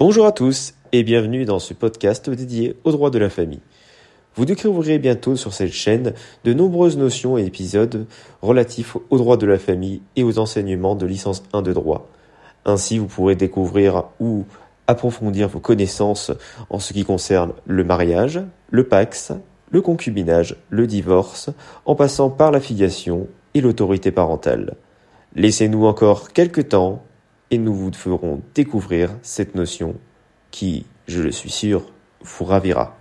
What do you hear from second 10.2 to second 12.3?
aux enseignements de licence 1 de droit.